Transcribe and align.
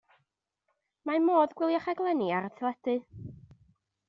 Mae 1.09 1.21
modd 1.25 1.53
gwylio 1.59 1.83
rhaglenni 1.83 2.31
ar 2.39 2.49
y 2.49 2.53
teledu. 2.57 2.99